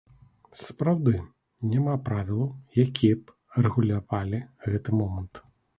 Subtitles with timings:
[0.61, 1.13] Сапраўды,
[1.73, 2.49] няма правілаў,
[2.87, 5.33] якія б рэгулявалі гэты момант.